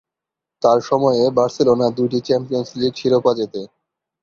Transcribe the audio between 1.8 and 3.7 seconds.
দুইটি চ্যাম্পিয়নস লীগ শিরোপা জেতে।